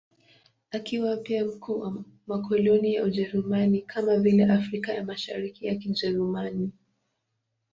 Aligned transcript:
Akiwa 0.71 1.17
pia 1.17 1.45
mkuu 1.45 1.79
wa 1.79 2.03
makoloni 2.27 2.93
ya 2.93 3.03
Ujerumani, 3.03 3.81
kama 3.81 4.17
vile 4.17 4.43
Afrika 4.45 4.93
ya 4.93 5.03
Mashariki 5.03 5.65
ya 5.65 5.75
Kijerumani. 5.75 6.71